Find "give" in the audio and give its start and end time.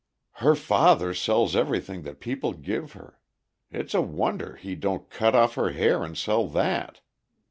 2.53-2.93